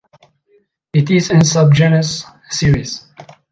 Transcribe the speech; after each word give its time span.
It 0.93 1.11
is 1.11 1.29
in 1.29 1.37
the 1.37 1.45
subgenus 1.45 2.23
"Cerris". 2.51 3.05